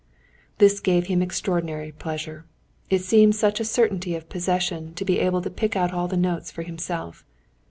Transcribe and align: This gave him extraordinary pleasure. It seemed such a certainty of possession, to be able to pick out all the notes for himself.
This 0.57 0.79
gave 0.79 1.05
him 1.05 1.21
extraordinary 1.21 1.91
pleasure. 1.91 2.45
It 2.89 3.03
seemed 3.03 3.35
such 3.35 3.59
a 3.59 3.63
certainty 3.63 4.15
of 4.15 4.29
possession, 4.29 4.95
to 4.95 5.05
be 5.05 5.19
able 5.19 5.43
to 5.43 5.51
pick 5.51 5.75
out 5.75 5.93
all 5.93 6.07
the 6.07 6.17
notes 6.17 6.49
for 6.49 6.63
himself. 6.63 7.23